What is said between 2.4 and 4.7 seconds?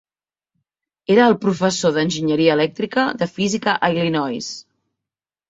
elèctrica de física a Illinois.